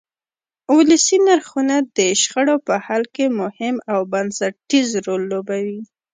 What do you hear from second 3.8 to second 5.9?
او بنسټیز رول لوبوي.